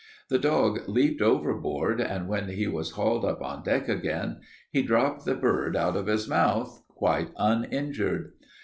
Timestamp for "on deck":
3.43-3.87